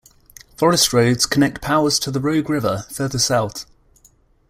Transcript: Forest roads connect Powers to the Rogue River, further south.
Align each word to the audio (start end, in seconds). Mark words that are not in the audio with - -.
Forest 0.57 0.93
roads 0.93 1.27
connect 1.27 1.61
Powers 1.61 1.99
to 1.99 2.09
the 2.09 2.19
Rogue 2.19 2.49
River, 2.49 2.85
further 2.89 3.19
south. 3.19 3.67